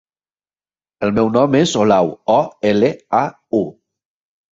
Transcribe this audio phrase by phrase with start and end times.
[1.07, 2.39] El meu nom és Olau: o,
[2.71, 3.21] ela, a,
[3.59, 3.61] u.